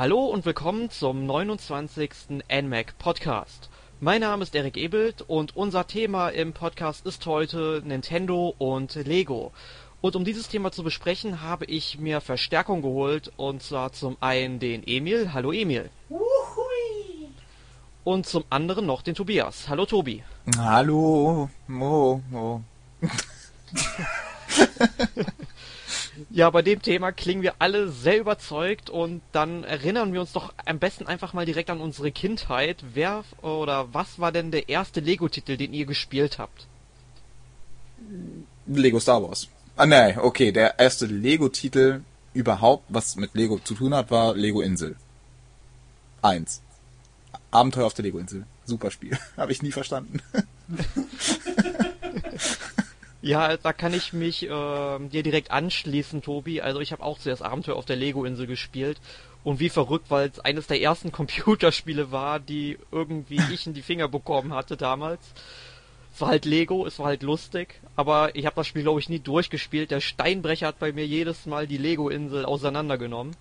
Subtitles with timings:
[0.00, 2.10] Hallo und willkommen zum 29.
[2.50, 3.68] NMAC Podcast.
[4.00, 9.52] Mein Name ist Erik Ebelt und unser Thema im Podcast ist heute Nintendo und Lego.
[10.00, 14.58] Und um dieses Thema zu besprechen, habe ich mir Verstärkung geholt und zwar zum einen
[14.58, 15.34] den Emil.
[15.34, 15.90] Hallo Emil.
[16.08, 17.28] Wuhui.
[18.02, 19.68] Und zum anderen noch den Tobias.
[19.68, 20.24] Hallo Tobi.
[20.56, 22.62] Hallo, Mo, Mo.
[26.40, 30.54] Ja, bei dem Thema klingen wir alle sehr überzeugt und dann erinnern wir uns doch
[30.64, 32.82] am besten einfach mal direkt an unsere Kindheit.
[32.94, 36.66] Wer oder was war denn der erste Lego-Titel, den ihr gespielt habt?
[38.66, 39.48] Lego Star Wars.
[39.76, 42.00] Ah, nein, okay, der erste Lego-Titel
[42.32, 44.96] überhaupt, was mit Lego zu tun hat, war Lego Insel.
[46.22, 46.62] Eins.
[47.50, 48.46] Abenteuer auf der Lego Insel.
[48.64, 49.18] Super Spiel.
[49.36, 50.22] Habe ich nie verstanden.
[53.22, 56.62] Ja, da kann ich mich äh, dir direkt anschließen, Tobi.
[56.62, 58.98] Also ich habe auch zuerst Abenteuer auf der Lego-Insel gespielt.
[59.44, 63.82] Und wie verrückt, weil es eines der ersten Computerspiele war, die irgendwie ich in die
[63.82, 65.20] Finger bekommen hatte damals.
[66.12, 69.08] Es war halt Lego, es war halt lustig, aber ich habe das Spiel, glaube ich,
[69.08, 69.90] nie durchgespielt.
[69.90, 73.36] Der Steinbrecher hat bei mir jedes Mal die Lego-Insel auseinandergenommen.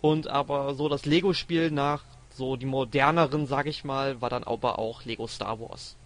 [0.00, 2.02] Und aber so das Lego-Spiel nach
[2.32, 5.96] so die moderneren, sag ich mal, war dann aber auch Lego Star Wars.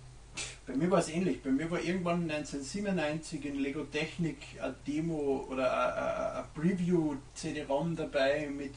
[0.66, 1.42] Bei mir war es ähnlich.
[1.42, 8.48] Bei mir war irgendwann 1997 in Lego Technik eine Demo oder ein Preview CD-ROM dabei
[8.48, 8.72] mit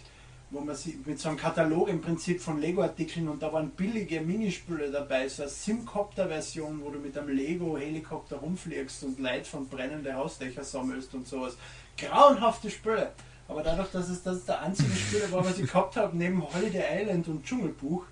[0.50, 4.22] wo man sie mit so einem Katalog im Prinzip von Lego-Artikeln und da waren billige
[4.22, 10.16] Minispiele dabei, so eine Simcopter-Version, wo du mit einem Lego-Helikopter rumfliegst und Leid von brennenden
[10.16, 11.58] Hausdächer sammelst und sowas.
[11.98, 13.12] Grauenhafte Spiele.
[13.50, 17.02] Aber dadurch, dass es das der einzige Spiele war, was ich gehabt habe, neben Holiday
[17.02, 18.06] Island und Dschungelbuch,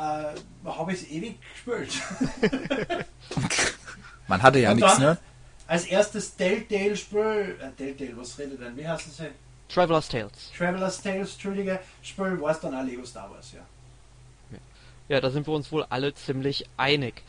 [0.00, 2.00] äh, habe ich es ewig gespielt.
[4.28, 5.18] Man hatte ja nichts, ne?
[5.66, 8.76] Als erstes Telltale-Spiel, äh, Telltale, was redet denn?
[8.76, 9.16] Wie heißt das?
[9.18, 9.32] denn?
[9.68, 10.52] Traveler's Tales.
[10.56, 13.60] Traveler's Tales, Entschuldige, Spiel war es dann auch Lego Star Wars, ja.
[15.08, 17.22] Ja, da sind wir uns wohl alle ziemlich einig.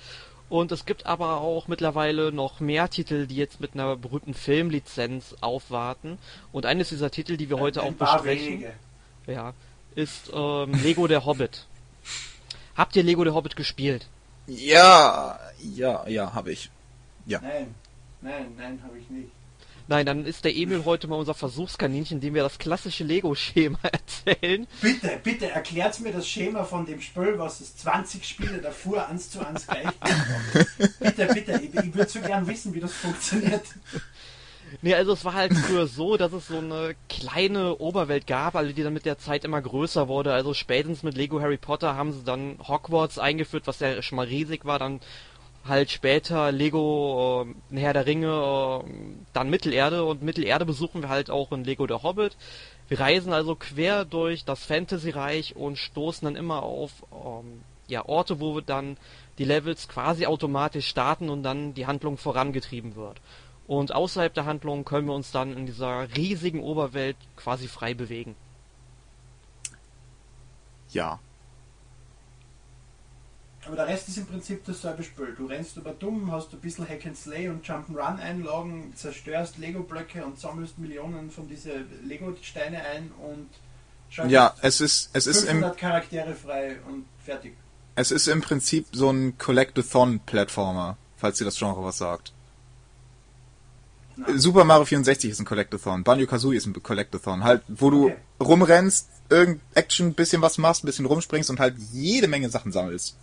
[0.49, 5.35] Und es gibt aber auch mittlerweile noch mehr Titel, die jetzt mit einer berühmten Filmlizenz
[5.41, 6.19] aufwarten.
[6.51, 8.73] Und eines dieser Titel, die wir heute Ein auch besprechen, wenige.
[9.27, 9.53] ja,
[9.95, 11.65] ist ähm, Lego der Hobbit.
[12.75, 14.07] Habt ihr Lego der Hobbit gespielt?
[14.47, 15.39] Ja,
[15.75, 16.69] ja, ja, habe ich.
[17.25, 17.75] Nein,
[18.21, 19.29] nein, nein, habe ich nicht.
[19.87, 24.65] Nein, dann ist der Emil heute mal unser Versuchskaninchen, indem wir das klassische Lego-Schema erzählen.
[24.79, 29.29] Bitte, bitte erklärt mir das Schema von dem Spiel, was es 20 Spiele davor eins
[29.29, 29.87] zu eins gleich
[30.99, 33.63] bitte, bitte, ich, ich würde so gern wissen, wie das funktioniert.
[34.81, 38.71] Nee, also es war halt früher so, dass es so eine kleine Oberwelt gab, also
[38.71, 40.33] die dann mit der Zeit immer größer wurde.
[40.33, 44.27] Also spätestens mit Lego Harry Potter haben sie dann Hogwarts eingeführt, was ja schon mal
[44.27, 44.79] riesig war.
[44.79, 45.01] Dann
[45.67, 48.91] halt später Lego äh, Herr der Ringe, äh,
[49.33, 52.37] dann Mittelerde und Mittelerde besuchen wir halt auch in Lego der Hobbit.
[52.87, 58.39] Wir reisen also quer durch das Fantasy-Reich und stoßen dann immer auf ähm, ja, Orte,
[58.39, 58.97] wo wir dann
[59.37, 63.17] die Levels quasi automatisch starten und dann die Handlung vorangetrieben wird.
[63.71, 68.35] Und außerhalb der Handlung können wir uns dann in dieser riesigen Oberwelt quasi frei bewegen.
[70.89, 71.21] Ja.
[73.65, 75.33] Aber der Rest ist im Prinzip dasselbe Spiel.
[75.37, 80.37] Du rennst über dumm, hast ein bisschen Hack and Slay und Jump'n'Run-Einlagen, zerstörst Lego-Blöcke und
[80.37, 83.47] sammelst Millionen von diese Lego-Steine ein und
[84.09, 87.55] schaltest Ja, es ist, es ist im, 500 Charaktere frei und fertig.
[87.95, 92.33] es ist im Prinzip so ein Collectathon-Plattformer, falls ihr das Genre was sagt.
[94.35, 98.15] Super Mario 64 ist ein Collectathon, Banjo Kazooie ist ein Collectathon, halt, wo du Okay.
[98.41, 103.15] rumrennst, irgend Action, bisschen was machst, bisschen rumspringst und halt jede Menge Sachen sammelst.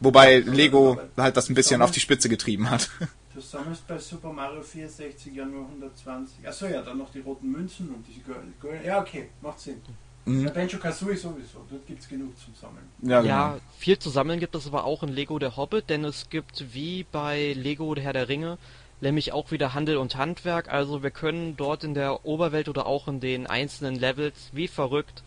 [0.00, 2.90] Wobei Lego halt das ein bisschen auf die Spitze getrieben hat.
[3.34, 6.46] Du sammelst bei Super Mario 64 ja nur 120.
[6.46, 8.38] Achso, ja, dann noch die roten Münzen und diese Gold.
[8.60, 8.84] Gold.
[8.84, 9.80] Ja, okay, macht Sinn.
[10.24, 10.44] Mhm.
[10.44, 12.84] Bei Benjo Kazooie sowieso, dort gibt es genug zum Sammeln.
[13.02, 16.30] Ja, Ja, viel zu sammeln gibt es aber auch in Lego der Hobbit, denn es
[16.30, 18.56] gibt wie bei Lego der Herr der Ringe
[19.04, 20.72] nämlich auch wieder Handel und Handwerk.
[20.72, 25.22] Also wir können dort in der Oberwelt oder auch in den einzelnen Levels wie verrückt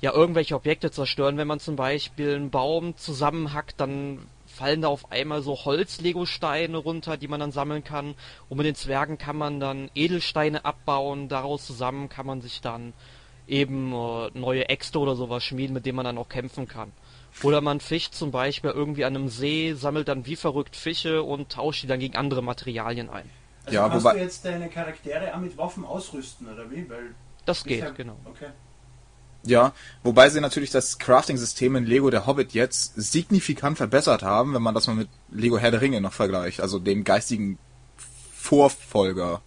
[0.00, 1.38] ja irgendwelche Objekte zerstören.
[1.38, 7.16] Wenn man zum Beispiel einen Baum zusammenhackt, dann fallen da auf einmal so Holz-Lego-Steine runter,
[7.16, 8.14] die man dann sammeln kann.
[8.48, 11.28] Und mit den Zwergen kann man dann Edelsteine abbauen.
[11.28, 12.92] Daraus zusammen kann man sich dann
[13.46, 16.92] eben äh, neue Äxte oder sowas schmieden, mit denen man dann auch kämpfen kann.
[17.42, 21.50] Oder man fischt zum Beispiel irgendwie an einem See, sammelt dann wie verrückt Fische und
[21.50, 23.28] tauscht die dann gegen andere Materialien ein.
[23.64, 26.88] Also Ja, kannst wobei- du jetzt deine Charaktere auch mit Waffen ausrüsten, oder wie?
[26.88, 27.14] Weil
[27.44, 28.16] Das geht, bisher- genau.
[28.26, 28.48] Okay.
[29.46, 29.72] Ja,
[30.02, 34.74] wobei sie natürlich das Crafting-System in Lego der Hobbit jetzt signifikant verbessert haben, wenn man
[34.74, 37.58] das mal mit Lego Herr der Ringe noch vergleicht, also dem geistigen
[38.32, 39.40] Vorfolger.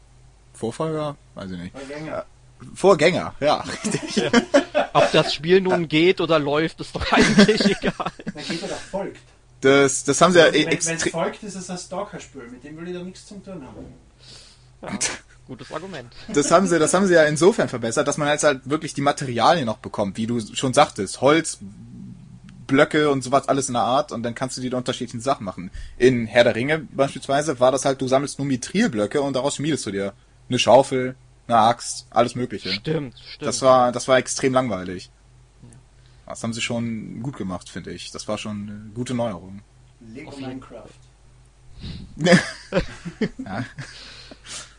[0.53, 1.15] Vorfolger?
[1.35, 1.77] Weiß ich nicht.
[1.77, 2.25] Vorgänger.
[2.75, 3.55] Vorgänger, ja,
[3.85, 4.31] richtig.
[4.97, 8.11] Ob das Spiel nun geht oder läuft, ist doch eigentlich egal.
[8.33, 9.19] Dann geht oder folgt.
[9.61, 12.43] Das, das haben sie ja Also, e- wenn es folgt, ist es ein Stalker-Spiel.
[12.51, 13.85] Mit dem will ich da nichts zu tun haben.
[14.81, 14.89] Ja,
[15.47, 16.13] gutes Argument.
[16.33, 19.01] Das haben sie, das haben sie ja insofern verbessert, dass man jetzt halt wirklich die
[19.01, 21.57] Materialien noch bekommt, wie du schon sagtest, Holz,
[22.67, 25.45] Blöcke und sowas alles in der Art und dann kannst du die da unterschiedlichen Sachen
[25.45, 25.71] machen.
[25.97, 29.85] In Herr der Ringe beispielsweise war das halt, du sammelst nur Mithrilblöcke und daraus schmiedest
[29.85, 30.13] du dir
[30.49, 31.15] eine Schaufel,
[31.47, 32.71] eine Axt, alles mögliche.
[32.71, 33.47] Stimmt, stimmt.
[33.47, 35.09] Das war, das war extrem langweilig.
[36.25, 38.11] Das haben sie schon gut gemacht, finde ich.
[38.11, 39.61] Das war schon eine gute Neuerung.
[40.01, 40.89] Lego Minecraft.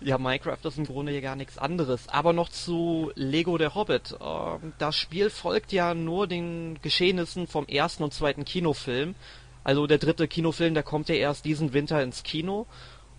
[0.00, 2.08] Ja, Minecraft ist im Grunde ja gar nichts anderes.
[2.08, 4.16] Aber noch zu Lego der Hobbit.
[4.20, 9.16] Ähm, das Spiel folgt ja nur den Geschehnissen vom ersten und zweiten Kinofilm.
[9.64, 12.66] Also der dritte Kinofilm, der kommt ja erst diesen Winter ins Kino.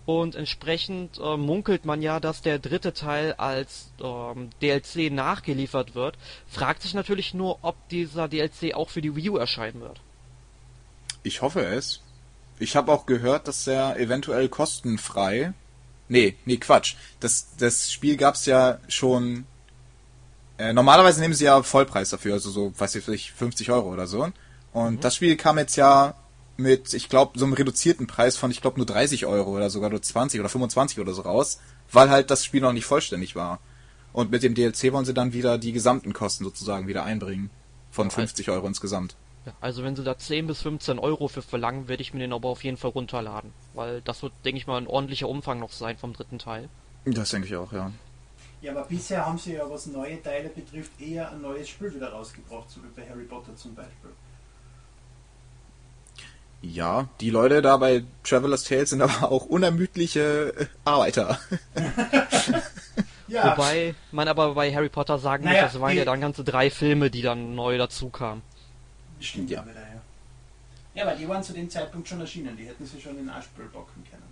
[0.05, 6.17] Und entsprechend äh, munkelt man ja, dass der dritte Teil als ähm, DLC nachgeliefert wird.
[6.47, 10.01] Fragt sich natürlich nur, ob dieser DLC auch für die Wii U erscheinen wird.
[11.21, 12.01] Ich hoffe es.
[12.57, 15.53] Ich habe auch gehört, dass er eventuell kostenfrei.
[16.07, 16.95] Nee, nee, Quatsch.
[17.19, 19.45] Das, das Spiel gab's ja schon.
[20.57, 24.07] Äh, normalerweise nehmen sie ja Vollpreis dafür, also so, weiß ich nicht, 50 Euro oder
[24.07, 24.29] so.
[24.73, 26.15] Und das Spiel kam jetzt ja
[26.59, 29.89] mit, ich glaube, so einem reduzierten Preis von, ich glaube, nur 30 Euro oder sogar
[29.89, 31.59] nur 20 oder 25 oder so raus,
[31.91, 33.59] weil halt das Spiel noch nicht vollständig war.
[34.13, 37.49] Und mit dem DLC wollen sie dann wieder die gesamten Kosten sozusagen wieder einbringen.
[37.91, 39.15] Von 50 Euro insgesamt.
[39.45, 42.33] Ja, also wenn sie da 10 bis 15 Euro für verlangen, werde ich mir den
[42.33, 43.51] aber auf jeden Fall runterladen.
[43.73, 46.69] Weil das wird, denke ich mal, ein ordentlicher Umfang noch sein vom dritten Teil.
[47.05, 47.91] Das denke ich auch, ja.
[48.61, 52.11] Ja, aber bisher haben sie ja, was neue Teile betrifft, eher ein neues Spiel wieder
[52.11, 54.09] rausgebracht, so wie bei Harry Potter zum Beispiel.
[56.61, 61.39] Ja, die Leute da bei Traveler's Tales sind aber auch unermüdliche äh, Arbeiter.
[63.27, 66.19] Ja, Wobei man aber bei Harry Potter sagen Naja, muss, das waren die- ja dann
[66.19, 68.41] ganze drei Filme, die dann neu dazu kamen.
[69.19, 69.61] stimmt Ja.
[69.61, 70.01] ja wieder, ja.
[70.95, 73.67] Ja, aber die waren zu dem Zeitpunkt schon erschienen, die hätten sie schon in Aschbüll
[73.67, 74.23] bocken können.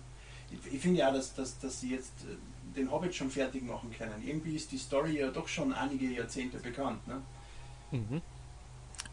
[0.50, 3.94] Ich, ich finde ja, dass, dass, dass sie jetzt äh, den Hobbit schon fertig machen
[3.96, 4.22] können.
[4.26, 7.22] Irgendwie ist die Story ja doch schon einige Jahrzehnte bekannt, ne?
[7.92, 8.20] Mhm.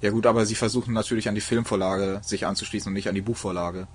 [0.02, 3.22] Ja gut, aber sie versuchen natürlich an die Filmvorlage sich anzuschließen und nicht an die
[3.22, 3.88] Buchvorlage.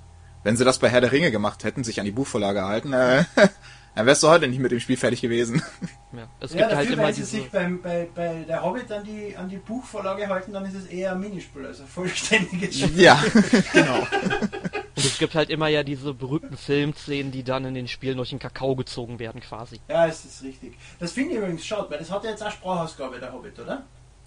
[0.43, 3.25] Wenn sie das bei Herr der Ringe gemacht hätten, sich an die Buchvorlage gehalten, äh,
[3.95, 5.63] dann wärst du heute nicht mit dem Spiel fertig gewesen.
[6.13, 7.37] Ja, es ja, gibt halt dafür, immer wenn sie diese.
[7.37, 10.87] sich beim, bei, bei der Hobbit an die, an die Buchvorlage halten, dann ist es
[10.87, 13.01] eher ein Minispiel, also ein vollständiges Spiel.
[13.01, 13.23] ja,
[13.73, 14.01] genau.
[14.01, 18.31] Und es gibt halt immer ja diese berühmten Filmszenen, die dann in den Spielen durch
[18.31, 19.81] den Kakao gezogen werden, quasi.
[19.89, 20.77] Ja, es ist richtig.
[20.99, 23.85] Das finde ich übrigens schade, weil das hat ja jetzt auch Sprachausgabe, der Hobbit, oder?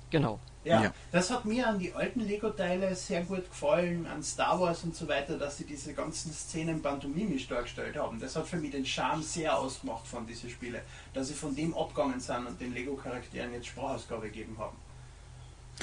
[0.09, 0.39] Genau.
[0.63, 0.93] Ja, Ja.
[1.11, 5.07] das hat mir an die alten Lego-Teile sehr gut gefallen, an Star Wars und so
[5.09, 8.19] weiter, dass sie diese ganzen Szenen pantomimisch dargestellt haben.
[8.19, 10.81] Das hat für mich den Charme sehr ausgemacht von diesen Spielen,
[11.13, 14.77] dass sie von dem abgegangen sind und den Lego-Charakteren jetzt Sprachausgabe gegeben haben.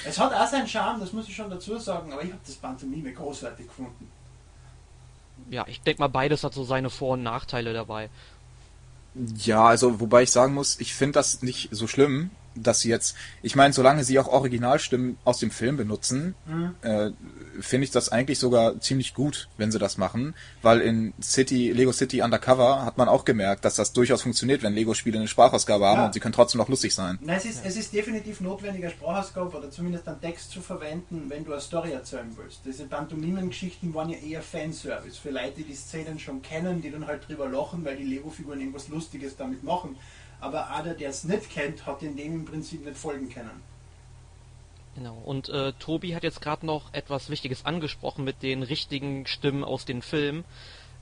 [0.07, 2.55] Es hat auch seinen Charme, das muss ich schon dazu sagen, aber ich habe das
[2.55, 4.11] Pantomime großartig gefunden.
[5.51, 8.09] Ja, ich denke mal, beides hat so seine Vor- und Nachteile dabei.
[9.37, 13.17] Ja, also wobei ich sagen muss, ich finde das nicht so schlimm, dass sie jetzt,
[13.43, 16.35] ich meine, solange sie auch Originalstimmen aus dem Film benutzen,
[16.83, 17.11] äh,
[17.61, 21.93] finde ich das eigentlich sogar ziemlich gut, wenn sie das machen, weil in City, Lego
[21.93, 25.99] City Undercover hat man auch gemerkt, dass das durchaus funktioniert, wenn Lego-Spiele eine Sprachausgabe haben
[26.01, 26.07] Ja.
[26.07, 27.19] und sie können trotzdem noch lustig sein.
[27.23, 31.25] Nein, es ist, es ist definitiv notwendig, eine Sprachausgabe oder zumindest einen Text zu verwenden,
[31.29, 32.61] wenn du eine Story erzählen willst.
[32.65, 37.07] Diese Pantomimen-Geschichten waren ja eher Fanservice für Leute, die die Szenen schon kennen, die dann
[37.07, 39.97] halt drüber lachen, weil die Lego-Figuren irgendwas Lustiges damit machen.
[40.41, 43.63] Aber einer, der es nicht kennt, hat in dem im Prinzip nicht folgen können.
[44.95, 45.17] Genau.
[45.25, 49.85] Und äh, Tobi hat jetzt gerade noch etwas Wichtiges angesprochen mit den richtigen Stimmen aus
[49.85, 50.45] den Filmen.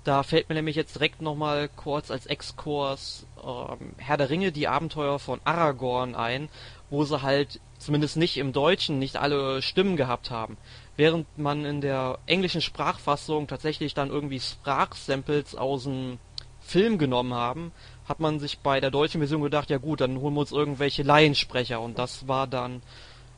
[0.05, 4.69] Da fällt mir nämlich jetzt direkt nochmal kurz als Exkurs ähm, Herr der Ringe, die
[4.69, 6.49] Abenteuer von Aragorn ein,
[6.91, 10.57] wo sie halt zumindest nicht im Deutschen nicht alle Stimmen gehabt haben.
[10.97, 16.19] Während man in der englischen Sprachfassung tatsächlich dann irgendwie Sprachsamples aus dem
[16.61, 17.73] Film genommen haben,
[18.09, 21.03] hat man sich bei der deutschen Version gedacht, ja gut, dann holen wir uns irgendwelche
[21.03, 22.83] Laiensprecher und das war dann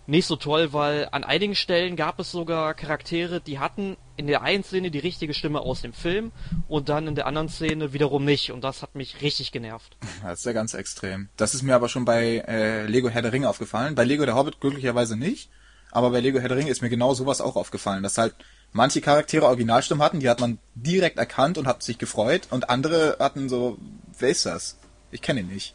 [0.06, 4.42] nicht so toll, weil an einigen Stellen gab es sogar Charaktere, die hatten in der
[4.42, 6.32] einen Szene die richtige Stimme aus dem Film
[6.68, 9.96] und dann in der anderen Szene wiederum nicht und das hat mich richtig genervt.
[10.22, 11.28] Das ist ja ganz extrem.
[11.36, 13.94] Das ist mir aber schon bei äh, Lego Herr der Ringe aufgefallen.
[13.94, 15.48] Bei Lego der Hobbit glücklicherweise nicht.
[15.92, 18.34] Aber bei Lego Herr der Ringe ist mir genau sowas auch aufgefallen, dass halt
[18.72, 23.16] manche Charaktere Originalstimmen hatten, die hat man direkt erkannt und hat sich gefreut und andere
[23.18, 23.78] hatten so,
[24.18, 24.76] wer ist das?
[25.10, 25.74] Ich kenne ihn nicht.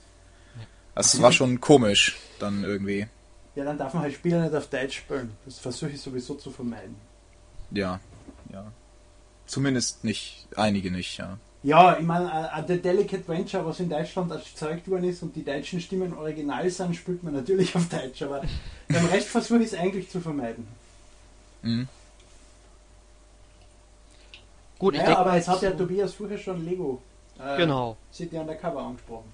[0.93, 3.07] Das war schon komisch dann irgendwie.
[3.55, 5.31] Ja, dann darf man halt Spiele nicht auf Deutsch spielen.
[5.45, 6.95] Das versuche ich sowieso zu vermeiden.
[7.71, 7.99] Ja,
[8.51, 8.71] ja.
[9.45, 11.37] Zumindest nicht, einige nicht, ja.
[11.65, 15.43] Ja, ich meine, äh, The Delicate Venture, was in Deutschland erzeugt worden ist und die
[15.43, 18.43] deutschen Stimmen original sind, spielt man natürlich auf Deutsch, aber
[18.87, 20.67] beim Rest versuche ich es eigentlich zu vermeiden.
[21.63, 21.87] Mhm.
[24.77, 27.01] Gut, naja, denke, aber es hat ja Tobias vorher schon Lego
[27.39, 27.97] äh, genau.
[28.13, 29.33] City Undercover angesprochen.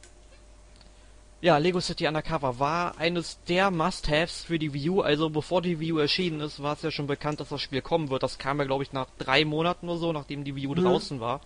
[1.42, 5.02] Ja, Lego City Undercover war eines der Must-Haves für die Wii U.
[5.02, 7.82] Also bevor die Wii U erschienen ist, war es ja schon bekannt, dass das Spiel
[7.82, 8.24] kommen wird.
[8.24, 10.84] Das kam ja, glaube ich, nach drei Monaten oder so, nachdem die Wii U mhm.
[10.84, 11.42] draußen war.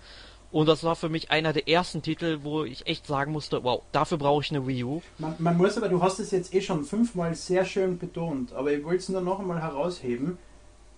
[0.55, 3.81] Und das war für mich einer der ersten Titel, wo ich echt sagen musste, wow,
[3.91, 5.01] dafür brauche ich eine Wii U.
[5.17, 8.71] Man, man, muss aber, du hast es jetzt eh schon fünfmal sehr schön betont, aber
[8.71, 10.37] ich wollte es nur noch einmal herausheben.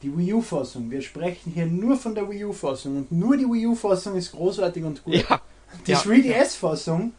[0.03, 3.65] Die Wii U-Fassung, wir sprechen hier nur von der Wii U-Fassung und nur die Wii
[3.65, 5.15] U-Fassung ist großartig und gut.
[5.15, 5.41] Ja,
[5.87, 5.97] die ja.
[6.01, 7.13] 3DS-Fassung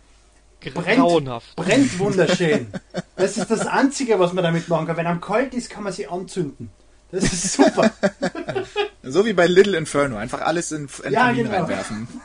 [0.60, 2.68] brennt, brennt wunderschön.
[3.16, 4.96] Das ist das Einzige, was man damit machen kann.
[4.96, 6.70] Wenn am kalt ist, kann man sie anzünden.
[7.10, 7.90] Das ist super.
[9.10, 11.58] so wie bei Little Inferno, einfach alles in, in ja, Kamin genau.
[11.58, 12.08] reinwerfen.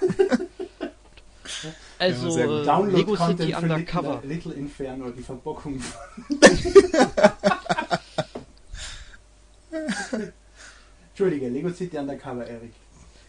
[2.00, 4.22] Also, ja, äh, Lego City Undercover.
[4.26, 5.82] Little Inferno, die Verbockung.
[11.10, 12.74] Entschuldige, Lego City Undercover, Erik.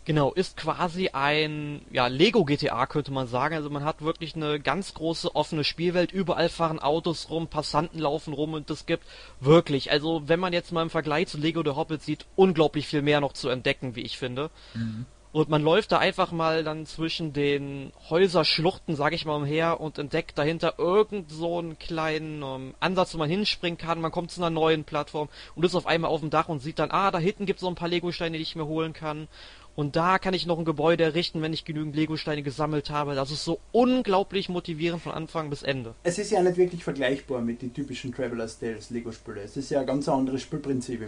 [0.04, 3.54] Genau, ist quasi ein ja, Lego GTA könnte man sagen.
[3.54, 6.12] Also man hat wirklich eine ganz große offene Spielwelt.
[6.12, 9.04] Überall fahren Autos rum, Passanten laufen rum und es gibt
[9.40, 13.00] wirklich, also wenn man jetzt mal im Vergleich zu Lego The Hobbit sieht, unglaublich viel
[13.00, 14.50] mehr noch zu entdecken, wie ich finde.
[14.75, 15.06] Mhm.
[15.34, 19.99] Und man läuft da einfach mal dann zwischen den Häuserschluchten, sag ich mal, umher und
[19.99, 24.00] entdeckt dahinter irgend so einen kleinen ähm, Ansatz, wo man hinspringen kann.
[24.00, 26.78] Man kommt zu einer neuen Plattform und ist auf einmal auf dem Dach und sieht
[26.78, 29.26] dann, ah, da hinten gibt es so ein paar Lego-Steine, die ich mir holen kann.
[29.76, 33.14] Und da kann ich noch ein Gebäude errichten, wenn ich genügend Lego-Steine gesammelt habe.
[33.14, 35.94] Das ist so unglaublich motivierend von Anfang bis Ende.
[36.04, 39.40] Es ist ja nicht wirklich vergleichbar mit den typischen Traveler's Tales Lego-Spiele.
[39.40, 41.02] Es ist ja ein ganz anderes Spielprinzip.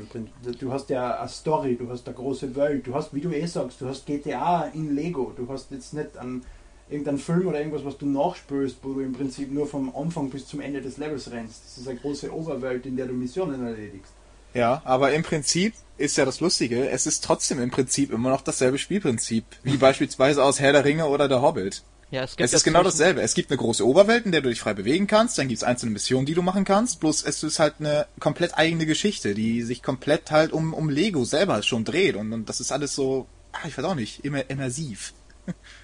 [0.59, 3.47] Du hast ja eine Story, du hast eine große Welt, du hast, wie du eh
[3.47, 5.33] sagst, du hast GTA in Lego.
[5.37, 6.43] Du hast jetzt nicht an
[6.89, 10.49] irgendeinen Film oder irgendwas, was du nachspürst, wo du im Prinzip nur vom Anfang bis
[10.49, 11.65] zum Ende des Levels rennst.
[11.65, 14.13] Das ist eine große Overwelt, in der du Missionen erledigst.
[14.57, 18.41] Ja, aber im Prinzip ist ja das Lustige, es ist trotzdem im Prinzip immer noch
[18.41, 21.83] dasselbe Spielprinzip, wie beispielsweise aus Herr der Ringe oder der Hobbit.
[22.11, 23.21] Ja, es, gibt es ist genau dasselbe.
[23.21, 25.65] Es gibt eine große Oberwelt, in der du dich frei bewegen kannst, dann gibt es
[25.65, 29.63] einzelne Missionen, die du machen kannst, bloß es ist halt eine komplett eigene Geschichte, die
[29.63, 33.27] sich komplett halt um, um Lego selber schon dreht und, und das ist alles so,
[33.53, 35.13] ach, ich weiß auch nicht, immer immersiv.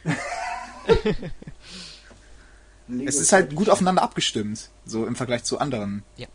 [3.06, 6.04] es ist halt gut aufeinander abgestimmt, so im Vergleich zu anderen.
[6.16, 6.28] Ja.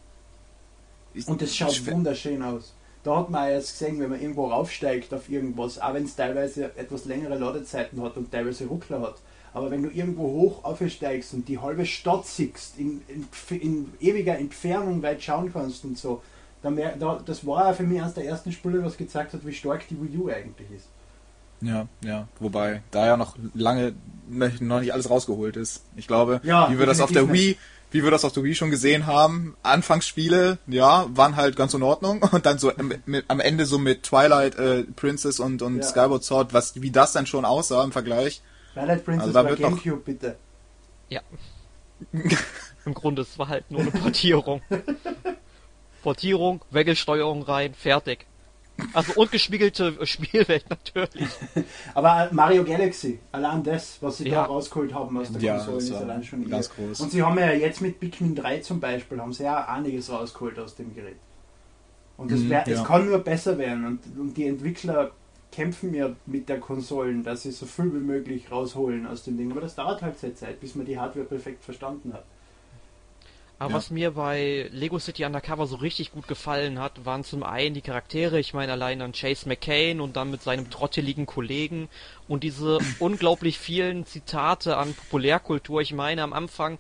[1.26, 2.74] Und es schaut wunderschön aus.
[3.04, 6.76] Da hat man jetzt gesehen, wenn man irgendwo raufsteigt auf irgendwas, auch wenn es teilweise
[6.76, 9.16] etwas längere Ladezeiten hat und teilweise Ruckler hat.
[9.54, 13.28] Aber wenn du irgendwo hoch aufsteigst und die halbe Stadt siehst, in, in,
[13.60, 16.22] in ewiger Entfernung weit schauen kannst und so,
[16.62, 19.54] dann da, das war ja für mich eines der ersten Spiele, was gezeigt hat, wie
[19.54, 20.88] stark die Wii U eigentlich ist.
[21.62, 22.28] Ja, ja.
[22.40, 23.94] Wobei da ja noch lange
[24.28, 25.86] noch nicht alles rausgeholt ist.
[25.96, 27.58] Ich glaube, ja, wie wir das auf der Wii,
[27.92, 31.84] wie wir das auf der Wii schon gesehen haben, Anfangsspiele, ja, waren halt ganz in
[31.84, 35.78] Ordnung und dann so am, mit, am Ende so mit Twilight äh, Princess und, und
[35.78, 35.84] ja.
[35.84, 38.42] Skyward Sword, was, wie das dann schon aussah im Vergleich.
[38.74, 40.04] Twilight Princess also, da wird Gamecube, noch...
[40.04, 40.38] bitte.
[41.10, 41.22] Ja.
[42.86, 44.62] Im Grunde, es war halt nur eine Portierung.
[46.04, 48.26] Portierung, Weggelsteuerung rein, fertig.
[48.94, 51.30] Also und gespiegelte Spielwelt natürlich.
[51.94, 54.42] Aber Mario Galaxy, allein das, was sie ja.
[54.42, 57.00] da rausgeholt haben aus der ja, Konsole, ist allein schon ganz groß.
[57.02, 60.60] Und sie haben ja jetzt mit Pikmin 3 zum Beispiel, haben sie ja einiges rausgeholt
[60.60, 61.18] aus dem Gerät.
[62.18, 62.64] Und es, mhm, ja.
[62.66, 63.86] es kann nur besser werden.
[63.86, 65.12] Und, und die Entwickler
[65.52, 69.52] kämpfen ja mit der Konsolen, dass sie so viel wie möglich rausholen aus dem Ding.
[69.52, 72.26] Aber das dauert halt sehr Zeit, bis man die Hardware perfekt verstanden hat.
[73.60, 73.78] Aber ja.
[73.78, 77.82] was mir bei Lego City Undercover so richtig gut gefallen hat, waren zum einen die
[77.82, 81.90] Charaktere, ich meine allein an Chase McCain und dann mit seinem trotteligen Kollegen
[82.28, 85.82] und diese unglaublich vielen Zitate an Populärkultur.
[85.82, 86.78] Ich meine am Anfang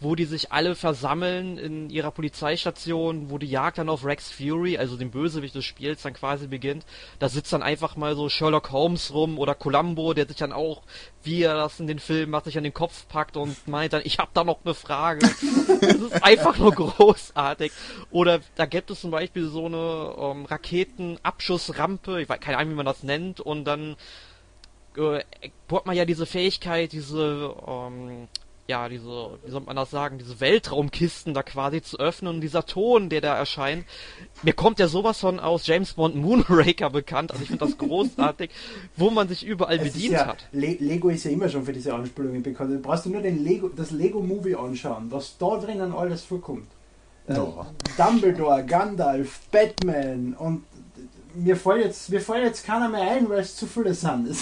[0.00, 4.78] wo die sich alle versammeln in ihrer Polizeistation, wo die Jagd dann auf Rex Fury,
[4.78, 6.86] also den Bösewicht des Spiels, dann quasi beginnt.
[7.18, 10.82] Da sitzt dann einfach mal so Sherlock Holmes rum oder Columbo, der sich dann auch,
[11.22, 14.00] wie er das in den Filmen macht, sich an den Kopf packt und meint dann,
[14.04, 15.20] ich hab da noch eine Frage.
[15.20, 17.70] das ist einfach nur großartig.
[18.10, 22.76] Oder da gibt es zum Beispiel so eine ähm, Raketenabschussrampe, ich weiß keine Ahnung, wie
[22.76, 23.96] man das nennt, und dann
[24.96, 25.20] äh,
[25.70, 28.28] hat man ja diese Fähigkeit, diese ähm,
[28.70, 32.64] ja, diese, wie soll man das sagen, diese Weltraumkisten da quasi zu öffnen und dieser
[32.64, 33.84] Ton, der da erscheint,
[34.42, 38.50] mir kommt ja sowas von aus James Bond Moonraker bekannt, also ich finde das großartig,
[38.96, 40.46] wo man sich überall es bedient ja, hat.
[40.52, 42.70] Le Lego ist ja immer schon für diese Anspielungen bekannt.
[42.70, 46.68] Du brauchst du nur den Lego, das Lego Movie anschauen, was da drinnen alles vorkommt.
[47.26, 47.34] Äh,
[47.98, 50.64] Dumbledore, Gandalf, Batman und
[51.34, 54.28] mir fällt jetzt, mir fällt jetzt keiner mehr ein, weil es zu viele sind.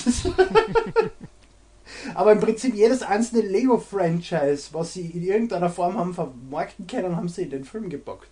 [2.15, 7.29] Aber im Prinzip jedes einzelne Lego-Franchise, was sie in irgendeiner Form haben vermarkten können, haben
[7.29, 8.29] sie in den Film gepackt.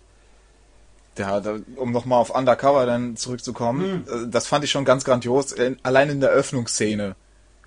[1.17, 4.31] Ja, da, um nochmal auf Undercover dann zurückzukommen, mhm.
[4.31, 5.55] das fand ich schon ganz grandios.
[5.83, 7.15] Allein in der Öffnungsszene,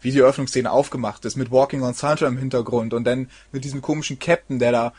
[0.00, 3.82] wie die Öffnungsszene aufgemacht ist, mit Walking on Sunshine im Hintergrund und dann mit diesem
[3.82, 4.92] komischen Captain, der da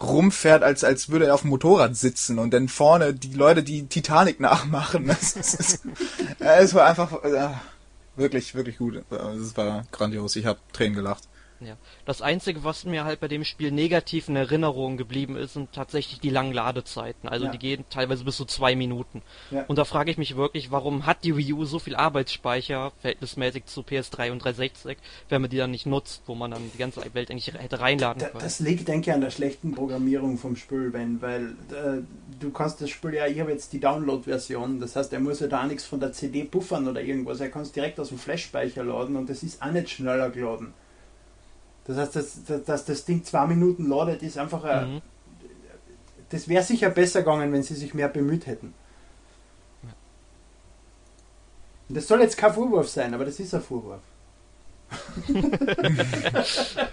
[0.00, 3.86] rumfährt, als, als würde er auf dem Motorrad sitzen und dann vorne die Leute, die
[3.86, 5.08] Titanic nachmachen.
[5.08, 5.80] Ist,
[6.38, 7.48] es war einfach äh,
[8.18, 9.02] wirklich, wirklich gut.
[9.10, 10.36] Es war grandios.
[10.36, 11.28] Ich habe Tränen gelacht.
[11.60, 11.76] Ja.
[12.04, 16.20] Das Einzige, was mir halt bei dem Spiel negativ in Erinnerung geblieben ist, sind tatsächlich
[16.20, 17.28] die langen Ladezeiten.
[17.28, 17.50] Also ja.
[17.50, 19.22] die gehen teilweise bis zu zwei Minuten.
[19.50, 19.64] Ja.
[19.66, 23.64] Und da frage ich mich wirklich, warum hat die Wii U so viel Arbeitsspeicher, verhältnismäßig
[23.66, 24.98] zu PS3 und 360,
[25.28, 28.22] wenn man die dann nicht nutzt, wo man dann die ganze Welt eigentlich hätte reinladen
[28.22, 28.38] können.
[28.40, 32.02] Das liegt, denke ich, an der schlechten Programmierung vom Spiel, wenn, weil äh,
[32.38, 35.48] du kannst das Spiel ja, ich habe jetzt die Download-Version, das heißt, er muss ja
[35.48, 38.84] da nichts von der CD puffern oder irgendwas, er kann es direkt aus dem Flash-Speicher
[38.84, 40.72] laden und das ist auch nicht schneller geladen.
[41.88, 45.02] Das heißt, dass, dass, dass das Ding zwei Minuten ladet, ist einfach ein, mhm.
[46.30, 48.74] Das wäre sicher besser gegangen, wenn sie sich mehr bemüht hätten.
[51.88, 54.02] Das soll jetzt kein Vorwurf sein, aber das ist ein Vorwurf.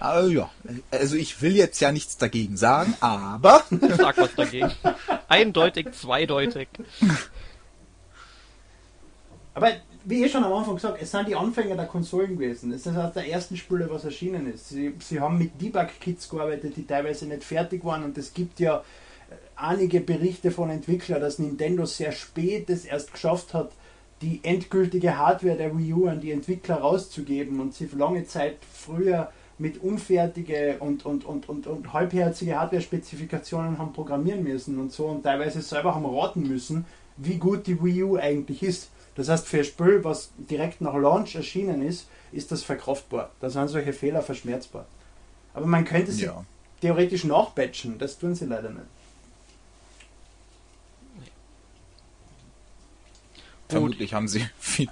[0.00, 0.50] also ja,
[0.90, 3.64] also ich will jetzt ja nichts dagegen sagen, aber.
[3.96, 4.72] Sag was dagegen.
[5.28, 6.68] Eindeutig, zweideutig.
[9.52, 9.72] Aber
[10.08, 12.72] wie ich schon am Anfang gesagt, es sind die Anfänger der Konsolen gewesen.
[12.72, 14.68] Es ist aus der ersten Spiele, was erschienen ist.
[14.68, 18.76] Sie, sie haben mit Debug-Kits gearbeitet, die teilweise nicht fertig waren und es gibt ja
[18.76, 23.72] äh, einige Berichte von Entwicklern, dass Nintendo sehr spät es erst geschafft hat,
[24.22, 29.32] die endgültige Hardware der Wii U an die Entwickler rauszugeben und sie lange Zeit früher
[29.58, 35.24] mit unfertige und, und, und, und, und halbherzige Hardware-Spezifikationen haben programmieren müssen und so und
[35.24, 36.84] teilweise selber haben raten müssen,
[37.16, 38.90] wie gut die Wii U eigentlich ist.
[39.16, 43.32] Das heißt, für ein Spiel, was direkt nach Launch erschienen ist, ist das verkraftbar.
[43.40, 44.86] Da sind solche Fehler verschmerzbar.
[45.54, 46.44] Aber man könnte sie ja.
[46.82, 48.84] theoretisch nachbatchen, das tun sie leider nicht.
[53.68, 54.88] Vermutlich haben sie viel,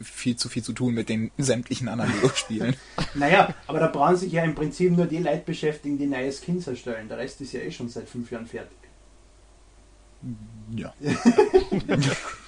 [0.00, 2.76] viel zu viel zu tun mit den sämtlichen anderen Lego-Spielen.
[3.14, 6.66] naja, aber da brauchen sich ja im Prinzip nur die Leute beschäftigen, die neue Skins
[6.66, 7.08] erstellen.
[7.08, 8.76] Der Rest ist ja eh schon seit fünf Jahren fertig.
[10.76, 10.94] Ja.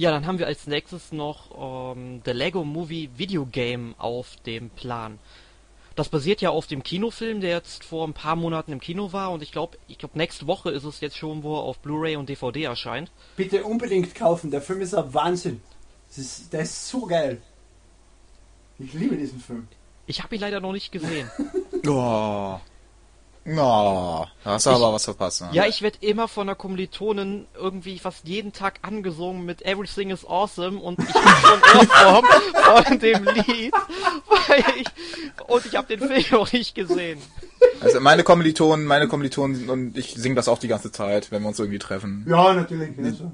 [0.00, 4.70] Ja, dann haben wir als nächstes noch ähm, The Lego Movie Video Game auf dem
[4.70, 5.18] Plan.
[5.94, 9.30] Das basiert ja auf dem Kinofilm, der jetzt vor ein paar Monaten im Kino war
[9.30, 12.16] und ich glaube, ich glaube nächste Woche ist es jetzt schon, wo er auf Blu-ray
[12.16, 13.12] und DVD erscheint.
[13.36, 15.60] Bitte unbedingt kaufen, der Film ist ein Wahnsinn.
[16.16, 17.42] Ist, der ist so geil.
[18.78, 19.68] Ich liebe diesen Film.
[20.06, 21.30] Ich habe ihn leider noch nicht gesehen.
[21.86, 22.58] oh.
[23.46, 25.40] Oh, da hast du aber was verpasst.
[25.40, 25.48] Ne?
[25.52, 30.26] Ja, ich werde immer von der Kommilitonin irgendwie fast jeden Tag angesungen mit Everything is
[30.26, 31.60] Awesome und ich bin schon
[32.06, 33.74] Ohrform von dem Lied.
[34.76, 34.86] Ich,
[35.48, 37.18] und ich habe den Film noch nicht gesehen.
[37.80, 41.48] Also meine Kommilitonen, meine Kommilitonen und ich singen das auch die ganze Zeit, wenn wir
[41.48, 42.26] uns irgendwie treffen.
[42.28, 42.98] Ja, natürlich.
[42.98, 43.32] Also.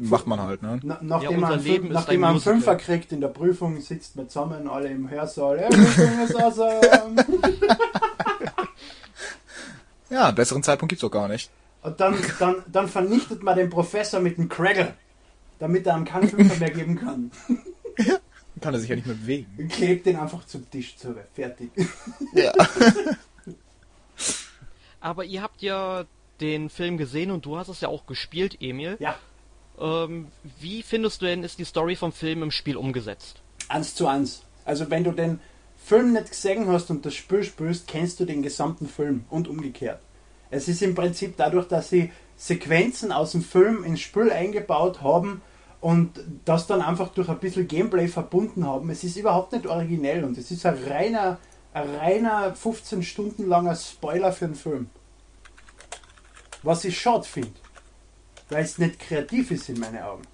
[0.00, 0.78] Macht man halt, ne?
[0.84, 4.28] Na, nachdem ja, man, Leben nachdem man einen Fünfer kriegt in der Prüfung, sitzt man
[4.28, 5.58] zusammen, alle im Hörsaal.
[5.58, 7.16] Everything is awesome.
[10.10, 11.50] Ja, besseren Zeitpunkt gibt's doch gar nicht.
[11.82, 14.94] Und dann, dann, dann vernichtet man den Professor mit einem Craggle,
[15.58, 17.30] damit er ihm keinen Fünfer mehr geben kann.
[17.98, 18.16] Ja,
[18.60, 19.68] kann er sich ja nicht mehr bewegen.
[19.70, 21.28] Klebt den einfach zum Tisch zurück.
[21.34, 21.70] Fertig.
[22.32, 22.52] Ja.
[25.00, 26.04] Aber ihr habt ja
[26.40, 28.96] den Film gesehen und du hast es ja auch gespielt, Emil.
[28.98, 29.16] Ja.
[29.78, 30.28] Ähm,
[30.60, 33.40] wie findest du denn, ist die Story vom Film im Spiel umgesetzt?
[33.68, 34.42] Eins zu eins.
[34.64, 35.40] Also wenn du den
[35.88, 40.02] Film nicht gesehen hast und das Spiel spielst, kennst du den gesamten Film und umgekehrt.
[40.50, 45.40] Es ist im Prinzip dadurch, dass sie Sequenzen aus dem Film ins Spiel eingebaut haben
[45.80, 48.90] und das dann einfach durch ein bisschen Gameplay verbunden haben.
[48.90, 51.38] Es ist überhaupt nicht originell und es ist ein reiner,
[51.72, 54.90] ein reiner 15 Stunden langer Spoiler für den Film.
[56.62, 57.54] Was ich schade finde,
[58.50, 60.24] weil es nicht kreativ ist in meinen Augen.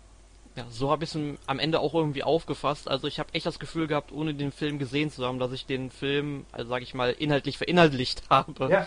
[0.57, 2.89] Ja, so habe ich es am Ende auch irgendwie aufgefasst.
[2.89, 5.67] Also ich habe echt das Gefühl gehabt, ohne den Film gesehen zu haben, dass ich
[5.67, 8.69] den Film, also sage ich mal, inhaltlich verinnerlicht habe.
[8.71, 8.87] Ja,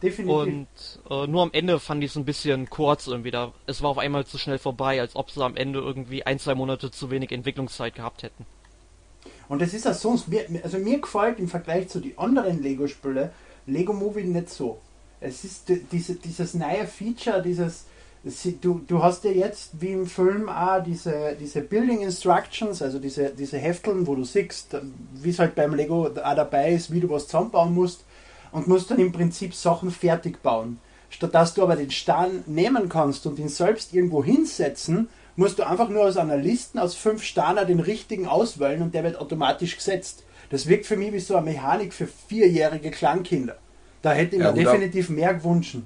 [0.00, 0.36] definitiv.
[0.36, 0.68] Und
[1.10, 3.32] äh, nur am Ende fand ich es ein bisschen kurz irgendwie.
[3.32, 6.38] Da, es war auf einmal zu schnell vorbei, als ob sie am Ende irgendwie ein,
[6.38, 8.46] zwei Monate zu wenig Entwicklungszeit gehabt hätten.
[9.48, 10.26] Und das ist ja sonst,
[10.62, 13.32] also mir gefällt im Vergleich zu den anderen Lego-Spiele
[13.66, 14.78] Lego Movie nicht so.
[15.20, 17.86] Es ist diese, dieses neue Feature, dieses
[18.62, 23.30] du, du hast ja jetzt wie im Film auch diese, diese Building Instructions, also diese,
[23.30, 24.76] diese Hefteln, wo du siehst,
[25.14, 28.04] wie es halt beim Lego auch dabei ist, wie du was zusammenbauen musst
[28.52, 30.78] und musst dann im Prinzip Sachen fertig bauen.
[31.10, 35.64] Statt dass du aber den Stein nehmen kannst und ihn selbst irgendwo hinsetzen musst du
[35.64, 39.76] einfach nur aus einer Liste aus fünf Steinen den richtigen auswählen und der wird automatisch
[39.76, 40.24] gesetzt.
[40.50, 43.56] Das wirkt für mich wie so eine Mechanik für vierjährige Klangkinder.
[44.02, 45.78] Da hätte ich Ja, mir definitiv mehr gewünscht.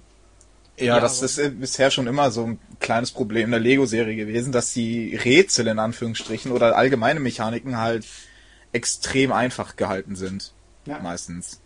[0.79, 4.17] Ja, Ja, das aber- ist äh, bisher schon immer so ein kleines Problem der Lego-Serie
[4.17, 8.07] gewesen, dass die Rätsel in Anführungsstrichen oder allgemeine Mechaniken halt
[8.73, 10.53] extrem einfach gehalten sind.
[10.87, 10.99] Ja.
[11.01, 11.61] Meistens.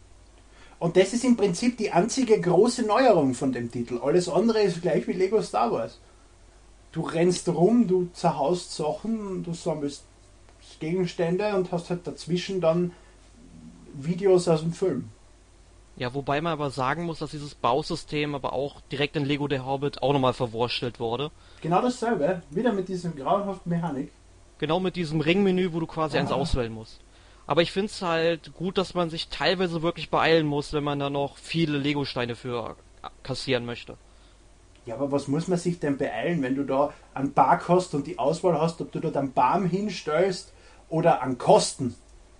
[0.79, 4.01] Und das ist im Prinzip die einzige große Neuerung von dem Titel.
[4.03, 5.98] Alles andere ist gleich wie Lego Star Wars.
[6.90, 10.03] Du rennst rum, du zerhaust Sachen, du sammelst
[10.81, 12.92] Gegenstände und hast halt dazwischen dann
[13.94, 15.09] Videos aus dem Film.
[15.96, 19.66] Ja, wobei man aber sagen muss, dass dieses Bausystem aber auch direkt in Lego der
[19.66, 21.31] Hobbit auch nochmal verwurstelt wurde.
[21.61, 24.11] Genau dasselbe, wieder mit diesem grauenhaften Mechanik.
[24.59, 26.37] Genau mit diesem Ringmenü, wo du quasi eins Ah.
[26.37, 27.00] auswählen musst.
[27.46, 31.11] Aber ich find's halt gut, dass man sich teilweise wirklich beeilen muss, wenn man da
[31.11, 32.76] noch viele Lego-Steine für
[33.22, 33.96] kassieren möchte.
[34.87, 38.07] Ja, aber was muss man sich denn beeilen, wenn du da einen Park hast und
[38.07, 40.52] die Auswahl hast, ob du dort einen Baum hinstellst
[40.88, 41.94] oder an Kosten?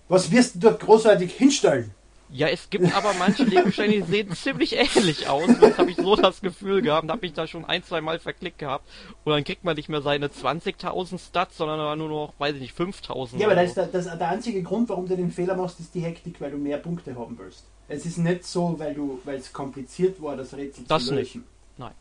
[0.09, 1.91] Was wirst du dort großartig hinstellen?
[2.33, 5.47] Ja, es gibt aber manche Lego-Steine, die sehen ziemlich ähnlich aus.
[5.61, 7.07] Das habe ich so das Gefühl gehabt.
[7.07, 8.89] Da habe ich da schon ein, zwei Mal verklickt gehabt.
[9.23, 12.75] Und dann kriegt man nicht mehr seine 20.000 Stats, sondern nur noch, weiß ich nicht,
[12.75, 13.37] 5.000.
[13.37, 15.93] Ja, aber das ist der, das, der einzige Grund, warum du den Fehler machst, ist
[15.93, 17.65] die Hektik, weil du mehr Punkte haben willst.
[17.87, 21.35] Es ist nicht so, weil du, weil es kompliziert war, das Rätsel Das zu nicht.
[21.35, 21.47] lösen.
[21.77, 21.91] Nein.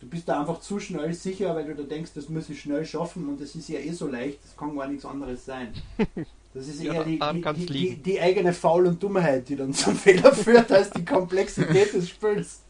[0.00, 2.86] Du bist da einfach zu schnell sicher, weil du da denkst, das muss ich schnell
[2.86, 5.74] schaffen und das ist ja eh so leicht, das kann gar nichts anderes sein.
[6.54, 9.56] Das ist Ja, eher die, daran die, die, die, die eigene Faul und Dummheit, die
[9.56, 12.60] dann zum Fehler führt, als die Komplexität des Spiels.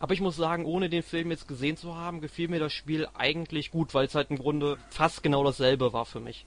[0.00, 3.08] Aber ich muss sagen, ohne den Film jetzt gesehen zu haben, gefiel mir das Spiel
[3.14, 6.46] eigentlich gut, weil es halt im Grunde fast genau dasselbe war für mich.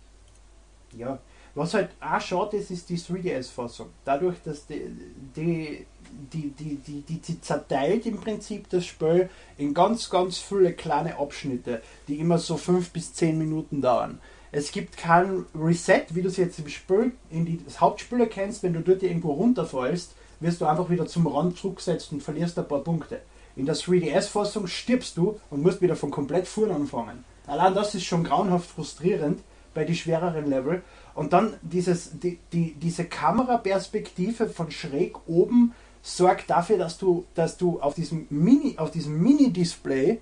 [0.98, 1.20] Ja,
[1.54, 3.90] was halt auch schade ist, ist die 3DS-Fassung.
[4.06, 4.90] Dadurch, dass die,
[5.36, 5.86] die,
[6.32, 11.18] die, die, die, die, die zerteilt im Prinzip das Spiel in ganz, ganz viele kleine
[11.18, 14.20] Abschnitte, die immer so 5 bis 10 Minuten dauern.
[14.52, 18.64] Es gibt kein Reset, wie du es jetzt im Spiel, in die, das Hauptspiel erkennst,
[18.64, 22.68] wenn du dort irgendwo runterfallst, wirst du einfach wieder zum Rand zurückgesetzt und verlierst ein
[22.68, 23.22] paar Punkte.
[23.56, 27.24] In der 3DS-Fassung stirbst du und musst wieder von komplett vorn anfangen.
[27.48, 29.42] Allein das ist schon grauenhaft frustrierend
[29.74, 30.82] bei die schwereren Level.
[31.16, 37.58] Und dann dieses, die, die, diese Kameraperspektive von schräg oben sorgt dafür, dass du, dass
[37.58, 40.20] du auf diesem Mini, auf diesem Mini-Display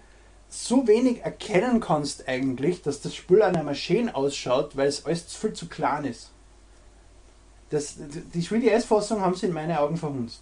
[0.50, 5.36] so wenig erkennen kannst eigentlich, dass das Spiel an einer Maschine ausschaut, weil es alles
[5.36, 6.32] viel zu klein ist.
[7.70, 10.42] Das, die 3DS-Fassung haben sie in meinen Augen verhunzt.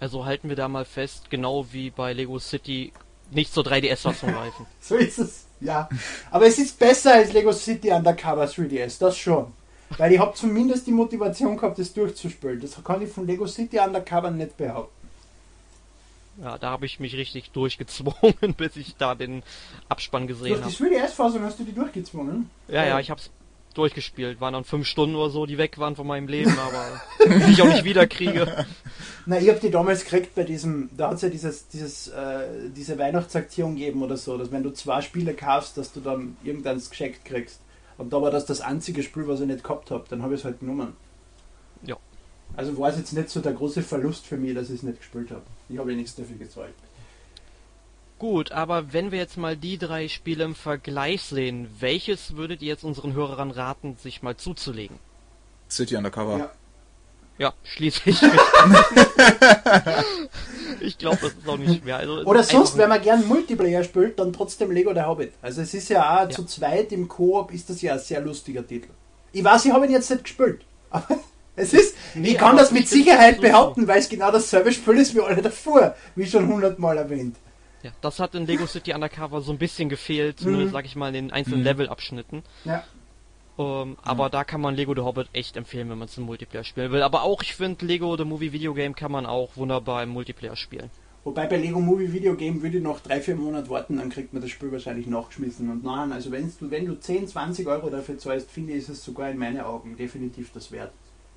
[0.00, 2.92] Also halten wir da mal fest, genau wie bei Lego City,
[3.30, 4.66] nicht zur 3DS-Fassung reifen.
[4.80, 5.88] So ist es, ja.
[6.32, 9.52] Aber es ist besser als Lego City Undercover 3DS, das schon.
[9.96, 12.60] Weil ich habe zumindest die Motivation gehabt, das durchzuspielen.
[12.60, 14.99] Das kann ich von Lego City Undercover nicht behaupten.
[16.42, 19.42] Ja, da habe ich mich richtig durchgezwungen, bis ich da den
[19.88, 20.90] Abspann gesehen Durch habe.
[20.90, 22.48] die 3DS-Fassung hast du die durchgezwungen?
[22.68, 23.30] Ja, ja, ich hab's
[23.74, 24.40] durchgespielt.
[24.40, 27.62] Waren dann fünf Stunden oder so, die weg waren von meinem Leben, aber die ich
[27.62, 28.66] auch nicht wiederkriege.
[29.26, 32.70] Na, ich habe die damals gekriegt bei diesem, da hat es ja dieses, dieses, äh,
[32.74, 36.90] diese Weihnachtsaktion gegeben oder so, dass wenn du zwei Spiele kaufst, dass du dann irgendeins
[36.90, 37.60] geschenkt kriegst.
[37.98, 40.04] Und da war das das einzige Spiel, was ich nicht gehabt habe.
[40.08, 40.94] Dann habe ich es halt genommen.
[41.82, 41.96] Ja.
[42.56, 44.98] Also war es jetzt nicht so der große Verlust für mich, dass ich es nicht
[44.98, 45.42] gespielt habe.
[45.68, 46.74] Ich habe ja nichts dafür gezahlt.
[48.18, 52.68] Gut, aber wenn wir jetzt mal die drei Spiele im Vergleich sehen, welches würdet ihr
[52.68, 54.98] jetzt unseren Hörern raten, sich mal zuzulegen?
[55.70, 56.38] City Undercover.
[56.38, 56.50] Ja.
[57.38, 58.20] Ja, schließlich.
[60.80, 61.96] ich glaube, das ist auch nicht mehr.
[61.96, 65.32] Also, Oder sonst, wenn man gern Multiplayer spielt, dann trotzdem Lego der Hobbit.
[65.40, 66.28] Also es ist ja auch Ja.
[66.30, 68.90] zu zweit im Koop ist das ja ein sehr lustiger Titel.
[69.32, 70.60] Ich weiß, ich habe ihn jetzt nicht gespielt.
[70.90, 71.18] Aber
[71.60, 74.96] es ist, Nee, ich kann das mit Sicherheit so- behaupten, weil es genau dasselbe Spiel
[74.98, 77.36] ist wie alle davor, wie schon hundertmal erwähnt.
[77.82, 80.72] Ja, das hat in Lego City Undercover so ein bisschen gefehlt, zumindest Mhm.
[80.72, 81.66] sag ich mal in den einzelnen Mhm.
[81.66, 82.42] Levelabschnitten.
[82.64, 82.84] Ja.
[83.58, 86.64] Ähm, aber da kann man Lego The Hobbit echt empfehlen, wenn man es im Multiplayer
[86.64, 87.02] spielen will.
[87.02, 90.56] Aber auch, ich finde, Lego The Movie Video Game kann man auch wunderbar im Multiplayer
[90.56, 90.90] spielen.
[91.24, 94.32] Wobei bei Lego Movie Video Game würde ich noch drei, vier Monate warten, dann kriegt
[94.32, 95.70] man das Spiel wahrscheinlich nachgeschmissen.
[95.70, 98.88] Und nein, also wenn du, wenn du 10, 20 Euro dafür zahlst, finde ich, ist
[98.88, 100.92] es sogar in meinen Augen definitiv das wert.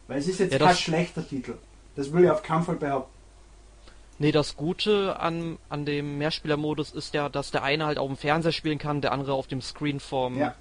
[0.07, 1.55] Weil es ist jetzt Ja, kein schlechter Titel.
[1.95, 3.11] Das will ich auf keinen Fall behaupten.
[4.19, 8.17] Nee, das Gute an, an dem Mehrspielermodus ist ja, dass der eine halt auf dem
[8.17, 10.55] Fernseher spielen kann, der andere auf dem Screen vom Ja.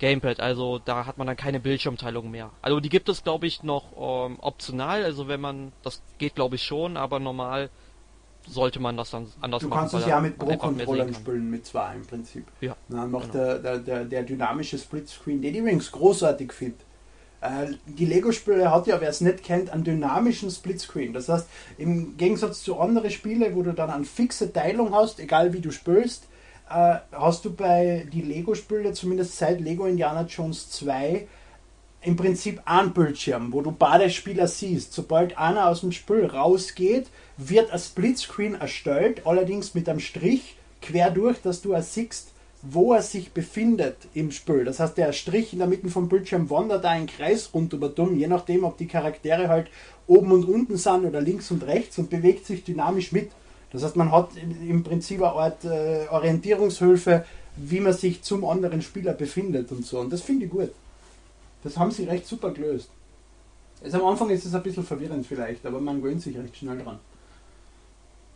[0.00, 0.40] Gamepad.
[0.40, 2.50] Also da hat man dann keine Bildschirmteilung mehr.
[2.62, 3.84] Also die gibt es, glaube ich, noch
[4.28, 5.04] ähm, optional.
[5.04, 7.70] Also wenn man, das geht, glaube ich, schon, aber normal
[8.48, 9.80] sollte man das dann anders Du machen.
[9.80, 12.46] kannst es ja mit Pro-Controllern spielen, mit zwei im Prinzip.
[12.60, 13.32] Ja, Dann noch genau.
[13.32, 16.76] der, der, der, der dynamische Splitscreen, den ich übrigens großartig finde.
[17.40, 21.12] Äh, die Lego-Spiele hat ja, wer es nicht kennt, einen dynamischen Splitscreen.
[21.12, 21.46] Das heißt,
[21.78, 25.70] im Gegensatz zu anderen Spielen, wo du dann eine fixe Teilung hast, egal wie du
[25.70, 26.24] spielst,
[26.68, 31.26] äh, hast du bei die Lego-Spiele, zumindest seit Lego Indiana Jones 2,
[32.02, 34.92] im Prinzip einen Bildschirm, wo du beide Spieler siehst.
[34.92, 41.10] Sobald einer aus dem Spiel rausgeht, wird ein Splitscreen erstellt, allerdings mit einem Strich quer
[41.10, 42.28] durch, dass du siehst,
[42.62, 44.64] wo er sich befindet im Spiel.
[44.64, 48.26] Das heißt, der Strich in der Mitte vom Bildschirm wandert da einen Kreis rundum, je
[48.26, 49.68] nachdem, ob die Charaktere halt
[50.06, 53.30] oben und unten sind oder links und rechts und bewegt sich dynamisch mit.
[53.72, 57.24] Das heißt, man hat im Prinzip eine Art äh, Orientierungshilfe,
[57.56, 59.98] wie man sich zum anderen Spieler befindet und so.
[60.00, 60.70] Und das finde ich gut.
[61.62, 62.90] Das haben sie recht super gelöst.
[63.82, 66.78] Also am Anfang ist es ein bisschen verwirrend vielleicht, aber man gewöhnt sich recht schnell
[66.78, 66.98] dran.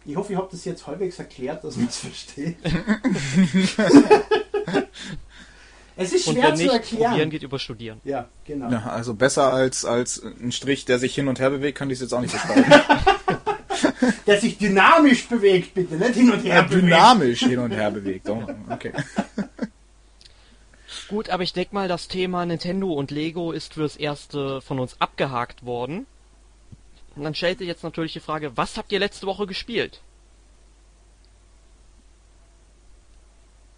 [0.04, 2.56] Ich hoffe, ich habe das jetzt halbwegs erklärt, dass man es versteht.
[5.96, 7.10] es ist schwer zu erklären.
[7.10, 8.00] Probieren geht über Studieren.
[8.04, 8.70] Ja, genau.
[8.70, 11.98] Ja, also besser als, als ein Strich, der sich hin und her bewegt, könnte ich
[11.98, 12.64] es jetzt auch nicht beschreiben.
[14.26, 16.82] der sich dynamisch bewegt, bitte, nicht hin und her ja, bewegt.
[16.82, 18.28] Dynamisch hin und her bewegt.
[18.28, 18.92] Oh, okay.
[21.08, 24.96] Gut, aber ich denke mal, das Thema Nintendo und Lego ist fürs Erste von uns
[25.00, 26.06] abgehakt worden.
[27.16, 30.00] Und dann stellt sich jetzt natürlich die Frage, was habt ihr letzte Woche gespielt?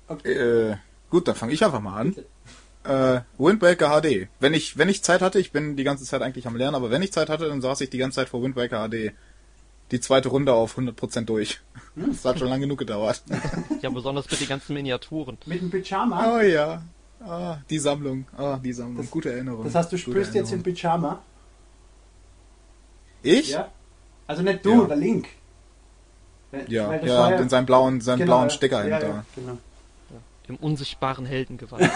[0.09, 0.33] Okay.
[0.33, 0.77] Äh,
[1.11, 2.17] gut, dann fange ich einfach mal an.
[2.85, 4.29] Äh, Windbreaker HD.
[4.41, 6.91] Wenn ich, wenn ich Zeit hatte, ich bin die ganze Zeit eigentlich am Lernen, aber
[6.91, 9.13] wenn ich Zeit hatte, dann saß ich die ganze Zeit vor Windbreaker HD.
[9.91, 11.61] Die zweite Runde auf 100% durch.
[11.95, 13.23] Das hat schon lange genug gedauert.
[13.83, 15.37] Ja, besonders mit den ganzen Miniaturen.
[15.45, 16.37] Mit dem Pyjama?
[16.37, 16.83] Oh ja.
[17.21, 18.27] Ah, die Sammlung.
[18.37, 19.03] Ah, die Sammlung.
[19.03, 19.65] Das, Gute Erinnerung.
[19.65, 21.23] Das heißt, du spielst jetzt im Pyjama?
[23.23, 23.51] Ich?
[23.51, 23.71] Ja.
[24.27, 24.89] Also nicht du, Ja.
[24.89, 25.29] der Link.
[26.69, 28.51] Ja, Weil das ja, und in seinem blauen, seinem genau, blauen ja.
[28.51, 29.09] Stecker ja, hinter.
[29.15, 29.59] ja, genau.
[30.49, 31.83] Im unsichtbaren Heldengewand.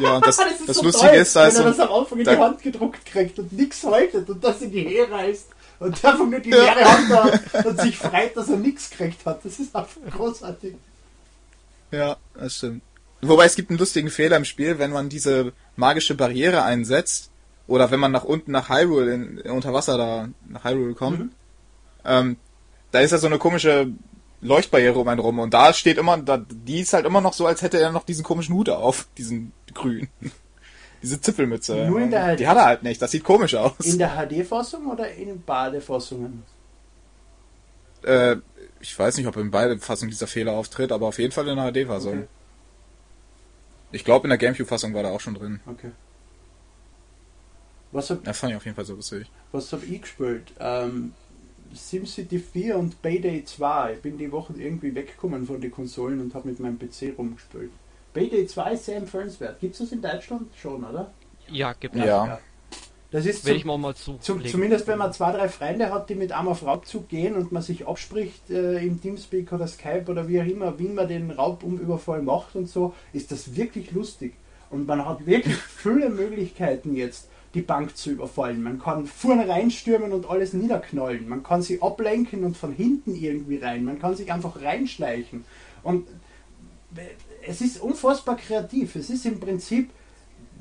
[0.00, 2.18] Ja, und das, Ah, ist das so Lustige toll, ist, wenn er das am Anfang
[2.18, 5.48] in da- die Hand gedruckt kriegt und nichts haltet und das in die Höhe reißt
[5.80, 9.44] und einfach nur die leere Hand da und sich freut, dass er nichts gekriegt hat.
[9.44, 10.74] Das ist einfach großartig.
[11.90, 12.82] Ja, das stimmt.
[13.20, 17.28] Wobei es gibt einen lustigen Fehler im Spiel, wenn man diese magische Barriere einsetzt
[17.72, 21.30] oder wenn man nach unten nach Hyrule in, unter Wasser da nach Hyrule kommt, Mhm.
[22.04, 22.36] ähm,
[22.90, 23.88] da ist ja so eine komische
[24.40, 27.46] Leuchtbarriere um einen rum und da steht immer, da, die ist halt immer noch so,
[27.46, 30.08] als hätte er noch diesen komischen Hut auf, diesen grünen.
[31.02, 31.86] Diese Zipfelmütze.
[31.88, 33.72] Nur in der- die hat er halt nicht, das sieht komisch aus.
[33.80, 36.44] In der HD-Fassung oder in Badefassungen?
[38.04, 38.36] Äh,
[38.80, 41.56] ich weiß nicht, ob in beide Fassungen dieser Fehler auftritt, aber auf jeden Fall in
[41.56, 42.18] der HD-Fassung.
[42.18, 42.28] Okay.
[43.90, 45.60] Ich glaube, in der Gamecube-Fassung war der auch schon drin.
[45.66, 45.90] okay.
[47.92, 49.26] Was hab, Das fand ich auf jeden Fall so lustig.
[49.52, 50.52] was hab ich gespielt?
[50.58, 51.12] Ähm,
[51.74, 53.94] SimCity 4 und Payday 2.
[53.94, 57.70] Ich bin die Woche irgendwie weggekommen von den Konsolen und habe mit meinem PC rumgespielt.
[58.14, 59.60] Payday 2 ist sehr empfehlenswert.
[59.60, 61.10] Gibt es das in Deutschland schon, oder?
[61.48, 62.02] Ja, gibt Ja.
[62.02, 62.06] es.
[62.08, 62.38] Ja.
[63.10, 64.16] Das ist zum- ich mal mal zu.
[64.18, 67.52] Zum, zumindest wenn man zwei, drei Freunde hat, die mit einem auf Raubzug gehen und
[67.52, 71.30] man sich abspricht äh, im Teamspeak oder Skype oder wie auch immer, wie man den
[71.30, 74.32] Raubumüberfall macht und so, ist das wirklich lustig.
[74.70, 78.62] Und man hat wirklich viele Möglichkeiten jetzt, die Bank zu überfallen.
[78.62, 81.28] Man kann vorne reinstürmen und alles niederknallen.
[81.28, 83.84] Man kann sie ablenken und von hinten irgendwie rein.
[83.84, 85.44] Man kann sich einfach reinschleichen.
[85.82, 86.06] Und
[87.46, 88.96] es ist unfassbar kreativ.
[88.96, 89.90] Es ist im Prinzip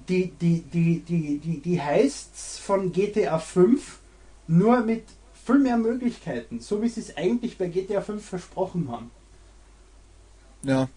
[0.10, 4.00] die, die, die, die, die, die Heists von GTA 5
[4.48, 5.04] nur mit
[5.46, 9.12] viel mehr Möglichkeiten, so wie sie es eigentlich bei GTA 5 versprochen haben.
[10.64, 10.90] Ja.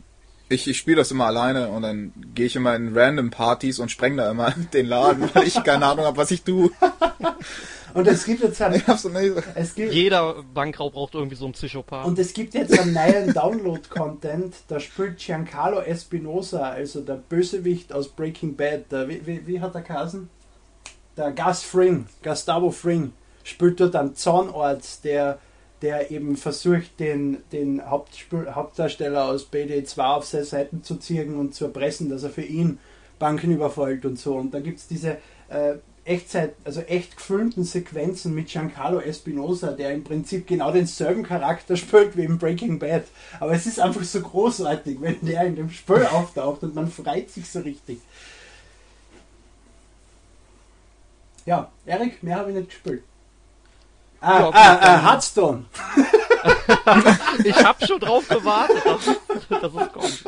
[0.49, 3.91] Ich, ich spiele das immer alleine und dann gehe ich immer in random Partys und
[3.91, 6.71] spreng da immer den Laden, weil ich keine Ahnung habe, was ich tue.
[7.95, 8.83] Und es gibt jetzt einen,
[9.55, 12.05] es gibt, Jeder Bankraub braucht irgendwie so einen Psychopath.
[12.05, 18.09] und es gibt jetzt einen neuen Download-Content, da spielt Giancarlo Espinosa, also der Bösewicht aus
[18.09, 18.91] Breaking Bad.
[18.91, 20.29] Der, wie, wie, wie hat er geheißen?
[21.17, 23.13] Der Gus Fring, Gustavo Fring,
[23.45, 25.39] spielt dort einen Zahnarzt, der,
[25.83, 31.55] der eben versucht, den, den Hauptspiel, Hauptdarsteller aus BD2 auf seine Seiten zu ziehen und
[31.55, 32.79] zu erpressen, dass er für ihn
[33.19, 34.37] Banken überfällt und so.
[34.37, 39.93] Und da gibt es diese äh, Echtzeit, also echt gefilmten Sequenzen mit Giancarlo Espinosa, der
[39.93, 43.05] im Prinzip genau denselben Charakter spielt wie im Breaking Bad.
[43.41, 47.31] Aber es ist einfach so großartig, wenn der in dem Spiel auftaucht und man freut
[47.31, 47.99] sich so richtig.
[51.47, 53.03] Ja, Erik, mehr habe ich nicht gespielt.
[54.25, 55.65] Ah, Ja, ah, ah, Hearthstone.
[57.45, 60.25] Ich hab schon drauf gewartet, dass, dass es kommt.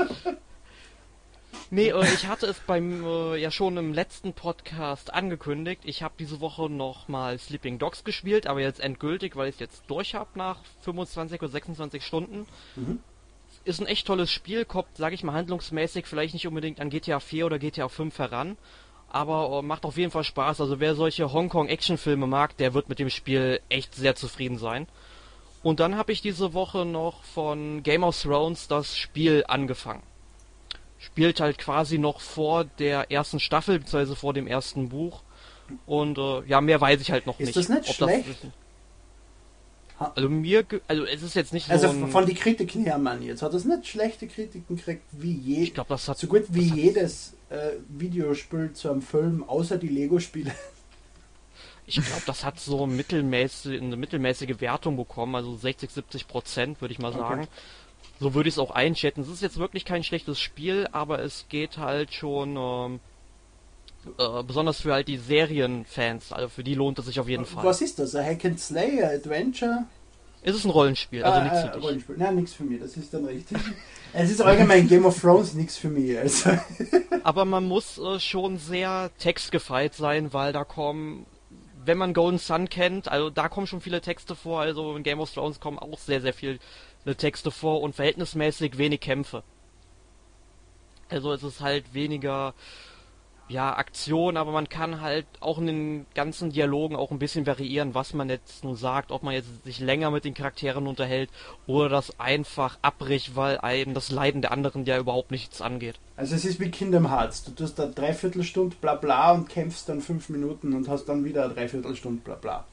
[1.70, 5.82] Nee, äh, ich hatte es beim äh, ja schon im letzten Podcast angekündigt.
[5.84, 9.60] Ich habe diese Woche noch mal Sleeping Dogs gespielt, aber jetzt endgültig, weil ich es
[9.60, 12.46] jetzt durch habe nach 25 oder 26 Stunden.
[12.76, 13.00] Mhm.
[13.64, 17.18] Ist ein echt tolles Spiel, kommt, sage ich mal, handlungsmäßig vielleicht nicht unbedingt an GTA
[17.18, 18.56] 4 oder GTA 5 heran,
[19.08, 20.60] aber äh, macht auf jeden Fall Spaß.
[20.60, 24.86] Also wer solche Hongkong-Actionfilme mag, der wird mit dem Spiel echt sehr zufrieden sein.
[25.62, 30.02] Und dann habe ich diese Woche noch von Game of Thrones das Spiel angefangen.
[30.98, 35.22] Spielt halt quasi noch vor der ersten Staffel, beziehungsweise vor dem ersten Buch.
[35.86, 37.56] Und äh, ja, mehr weiß ich halt noch Ist nicht.
[37.56, 38.28] das nicht schlecht?
[39.98, 43.22] Das, also mir, also es ist jetzt nicht Also so von den Kritiken her, Mann,
[43.22, 46.44] jetzt hat das nicht schlechte Kritiken gekriegt wie je, ich glaube, das hat so gut
[46.50, 50.52] wie jedes äh, Videospiel zu einem Film, außer die Lego-Spiele.
[51.88, 56.92] Ich glaube, das hat so mittelmäßig, eine mittelmäßige Wertung bekommen, also 60, 70 Prozent, würde
[56.92, 57.18] ich mal Okay.
[57.18, 57.48] sagen.
[58.18, 59.20] So würde ich es auch einschätzen.
[59.20, 63.00] Es ist jetzt wirklich kein schlechtes Spiel, aber es geht halt schon, ähm,
[64.18, 67.64] äh, besonders für halt die Serienfans, also für die lohnt es sich auf jeden Fall.
[67.64, 68.14] Was ist das?
[68.14, 69.84] Ein Hack and Slay, ein Adventure?
[70.42, 71.82] Es ist ein Rollenspiel, also Ah, nichts äh, für dich.
[71.82, 72.16] Rollenspiel.
[72.18, 73.58] Nein, nichts für mich, das ist dann richtig.
[74.18, 76.18] es ist allgemein Game of Thrones nichts für mich.
[76.18, 76.50] Also.
[77.22, 81.26] Aber man muss äh, schon sehr textgefeit sein, weil da kommen,
[81.84, 85.20] wenn man Golden Sun kennt, also da kommen schon viele Texte vor, also in Game
[85.20, 86.58] of Thrones kommen auch sehr, sehr viele
[87.18, 89.42] Texte vor und verhältnismäßig wenig Kämpfe.
[91.10, 92.54] Also es ist halt weniger,
[93.48, 97.94] ja, Aktion, aber man kann halt auch in den ganzen Dialogen auch ein bisschen variieren,
[97.94, 101.30] was man jetzt nun sagt, ob man jetzt sich länger mit den Charakteren unterhält
[101.66, 105.96] oder das einfach abbricht, weil einem das Leiden der anderen ja überhaupt nichts angeht.
[106.16, 107.44] also es ist wie Kingdom Hearts.
[107.44, 111.48] Du tust da Dreiviertelstunde bla bla und kämpfst dann fünf Minuten und hast dann wieder
[111.48, 112.64] Dreiviertelstunde bla bla.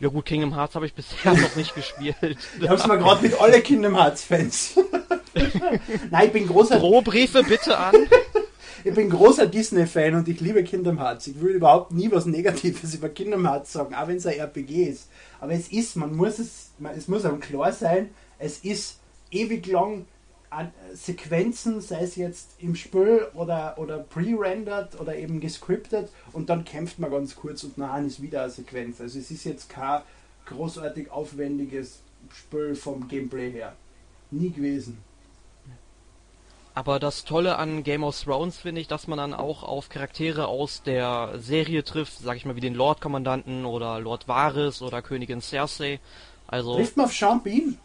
[0.00, 2.16] Ja gut, Kingdom Hearts habe ich bisher noch nicht gespielt.
[2.60, 4.78] Ich hab's mal gerade mit alle Kingdom Hearts Fans.
[6.10, 7.94] Nein, ich bin großer, Drohbriefe bitte an.
[8.84, 11.26] Ich bin großer Disney-Fan und ich liebe Kingdom Hearts.
[11.26, 14.84] Ich will überhaupt nie was Negatives über Kingdom Hearts sagen, auch wenn es ein RPG
[14.84, 15.08] ist.
[15.40, 18.98] Aber es ist, man muss es, man, es muss einem klar sein, es ist
[19.30, 20.04] ewig lang
[20.50, 26.64] an Sequenzen, sei es jetzt im Spiel oder, oder pre-rendered oder eben gescriptet und dann
[26.64, 29.00] kämpft man ganz kurz und nachher ist wieder eine Sequenz.
[29.00, 30.02] Also es ist jetzt kein
[30.44, 33.74] großartig aufwendiges Spiel vom Gameplay her.
[34.30, 34.98] Nie gewesen.
[36.76, 40.48] Aber das Tolle an Game of Thrones finde ich, dass man dann auch auf Charaktere
[40.48, 45.40] aus der Serie trifft, sag ich mal, wie den Lord-Kommandanten oder Lord Varys oder Königin
[45.40, 46.00] Cersei.
[46.48, 47.78] Also, Trifft man auf Sean Bean?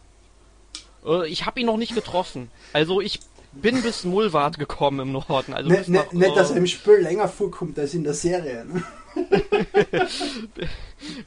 [1.05, 2.49] äh, ich habe ihn noch nicht getroffen.
[2.73, 3.19] Also, ich
[3.51, 5.53] bin bis Mulwart gekommen im Norden.
[5.53, 8.65] Also Ne, ne, nicht, dass er äh, im Spiel länger vorkommt als in der Serie.
[8.65, 8.83] Ne?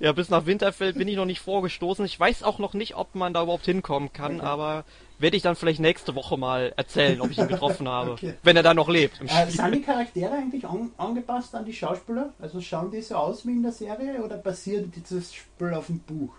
[0.01, 2.05] ja, bis nach Winterfell bin ich noch nicht vorgestoßen.
[2.05, 4.47] Ich weiß auch noch nicht, ob man da überhaupt hinkommen kann, Okay.
[4.47, 4.85] aber
[5.23, 8.13] werde ich dann vielleicht nächste Woche mal erzählen, ob ich ihn getroffen habe.
[8.13, 8.35] Okay.
[8.43, 12.33] Wenn er dann noch lebt Äh, sind die Charaktere eigentlich an, angepasst an die Schauspieler?
[12.41, 16.01] Also schauen die so aus wie in der Serie oder basiert dieses Spiel auf dem
[16.01, 16.35] Buch?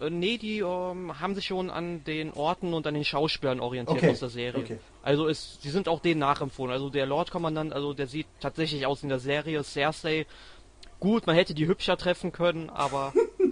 [0.00, 3.98] Äh, nee, die ähm, haben sich schon an den Orten und an den Schauspielern orientiert
[3.98, 4.62] Okay, aus der Serie.
[4.64, 4.78] okay.
[5.02, 6.72] Also es, die sind auch denen nachempfohlen.
[6.72, 9.62] Also der Lord-Kommandant, also der sieht tatsächlich aus in der Serie.
[9.62, 10.26] Cersei,
[10.98, 13.12] gut, man hätte die hübscher treffen können, aber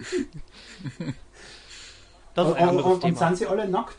[2.33, 3.17] das ist ein und, anderes und, und Thema.
[3.19, 3.97] sind sie alle nackt?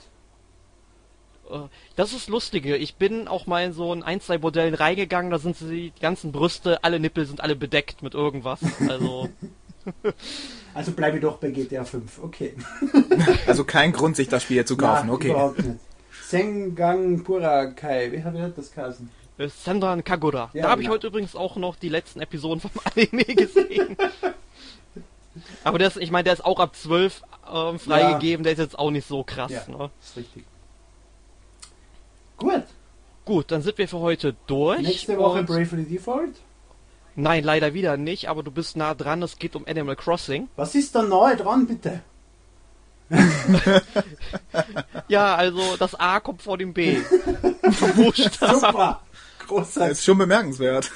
[1.51, 2.77] Äh, Das ist lustige.
[2.77, 6.01] Ich bin auch mal in so ein ein, zwei Bordellen reingegangen, da sind sie, die
[6.01, 8.61] ganzen Brüste, alle Nippel sind alle bedeckt mit irgendwas.
[8.89, 9.29] Also,
[10.75, 12.23] Also bleibe doch bei GTA 5.
[12.23, 12.55] Okay.
[13.47, 15.07] Also kein Grund, sich das Spiel zu kaufen.
[15.07, 15.31] Nein, okay.
[15.31, 15.79] überhaupt nicht.
[16.23, 19.09] Sengang Purakai, wie hat das geheißen?
[19.39, 20.51] äh, Sandran Kagura.
[20.53, 20.95] Ja, da habe ich genau.
[20.95, 23.97] heute übrigens auch noch die letzten Episoden vom Anime gesehen.
[25.65, 28.79] Aber der ist, ich meine, der ist auch ab 12 ähm, freigegeben, der ist jetzt
[28.79, 29.53] auch nicht so krass.
[29.53, 29.65] Ja.
[29.69, 29.91] Ne?
[30.01, 30.45] ist richtig.
[32.37, 32.65] Gut,
[33.25, 34.81] Gut, dann sind wir für heute durch.
[34.83, 36.37] nächste Woche und- Bravely Default.
[37.19, 40.49] Nein, leider wieder nicht, aber du bist nah dran, es geht um Animal Crossing.
[40.57, 42.03] Was ist da neu dran, bitte?
[45.09, 46.99] Ja, also das A kommt vor dem B.
[47.71, 49.01] Super!
[49.39, 49.93] Das Großartig.
[49.93, 50.91] ist schon bemerkenswert.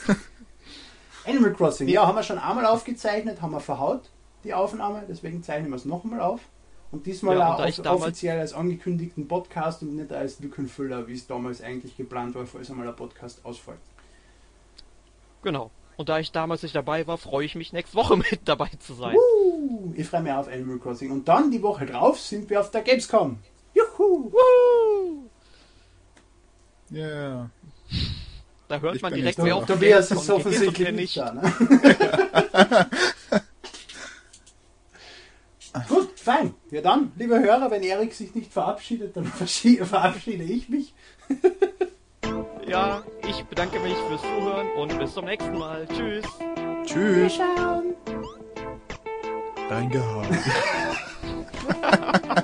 [1.27, 4.03] Animal Crossing, ja, haben wir schon einmal aufgezeichnet, haben wir verhaut,
[4.45, 6.41] die Aufnahme, deswegen zeichnen wir es nochmal auf.
[6.93, 11.15] Und diesmal Ja, und auch off offiziell als angekündigten Podcast und nicht als Lückenfüller, wie
[11.15, 13.79] es damals eigentlich geplant war, falls einmal ein Podcast ausfällt.
[15.43, 15.71] Genau.
[15.97, 18.95] Und da ich damals nicht dabei war, freue ich mich nächste Woche mit dabei zu
[18.95, 19.15] sein.
[19.17, 21.13] Uh, ich freue mich auf Animal Crossing.
[21.13, 23.39] Und dann die Woche drauf sind wir auf der Gamescom.
[23.75, 24.33] Juhu!
[24.33, 25.31] Woo!
[26.93, 27.51] Yeah.
[28.67, 31.17] Da hört Ich man direkt, wer auf der Tobias ist offensichtlich nicht.
[31.17, 31.33] da.
[31.35, 31.43] Ne?
[35.89, 36.55] Gut, fein.
[36.71, 39.25] Ja dann, liebe Hörer, wenn Erik sich nicht verabschiedet, dann
[39.85, 40.95] verabschiede ich mich.
[42.67, 45.89] Ja, ich bedanke mich fürs Zuhören und bis zum nächsten Mal.
[45.89, 46.25] Tschüss.
[46.85, 47.41] Tschüss.
[49.69, 50.29] Dein Gehalt.